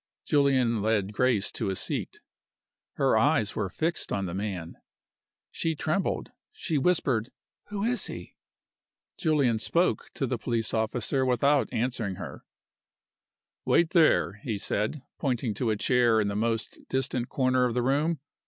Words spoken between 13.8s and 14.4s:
there,"